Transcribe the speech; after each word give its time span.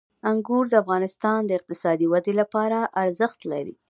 انګور 0.31 0.65
د 0.69 0.73
افغانستان 0.83 1.39
د 1.45 1.51
اقتصادي 1.59 2.05
ودې 2.11 2.33
لپاره 2.41 2.79
ارزښت 3.03 3.39
لري. 3.51 3.75